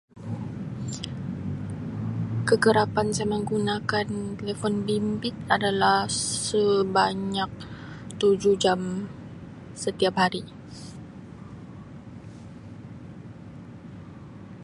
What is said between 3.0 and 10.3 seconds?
saya menggunakan telefon bimbit adalah sebanyak 7 jam setiap